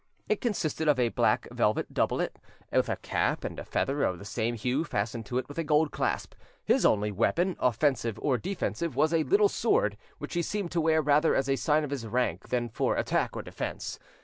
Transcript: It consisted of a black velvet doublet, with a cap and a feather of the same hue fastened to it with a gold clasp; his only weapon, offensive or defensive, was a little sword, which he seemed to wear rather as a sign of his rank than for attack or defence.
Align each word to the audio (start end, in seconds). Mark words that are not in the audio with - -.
It 0.27 0.41
consisted 0.41 0.87
of 0.87 0.97
a 0.99 1.09
black 1.09 1.47
velvet 1.51 1.93
doublet, 1.93 2.35
with 2.71 2.89
a 2.89 2.95
cap 2.95 3.43
and 3.43 3.59
a 3.59 3.63
feather 3.63 4.01
of 4.01 4.17
the 4.17 4.25
same 4.25 4.55
hue 4.55 4.83
fastened 4.83 5.27
to 5.27 5.37
it 5.37 5.47
with 5.47 5.59
a 5.59 5.63
gold 5.63 5.91
clasp; 5.91 6.33
his 6.65 6.87
only 6.87 7.11
weapon, 7.11 7.55
offensive 7.59 8.17
or 8.19 8.39
defensive, 8.39 8.95
was 8.95 9.13
a 9.13 9.21
little 9.21 9.47
sword, 9.47 9.97
which 10.17 10.33
he 10.33 10.41
seemed 10.41 10.71
to 10.71 10.81
wear 10.81 11.03
rather 11.03 11.35
as 11.35 11.47
a 11.47 11.55
sign 11.55 11.83
of 11.83 11.91
his 11.91 12.07
rank 12.07 12.49
than 12.49 12.67
for 12.67 12.95
attack 12.97 13.35
or 13.35 13.43
defence. 13.43 13.99